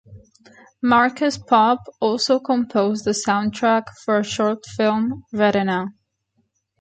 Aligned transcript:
Markus 0.81 1.37
Popp 1.37 1.83
also 1.99 2.39
composed 2.39 3.05
the 3.05 3.11
soundtrack 3.11 3.83
for 4.03 4.17
a 4.17 4.23
short 4.23 4.65
film 4.65 5.25
Retina. 5.31 5.89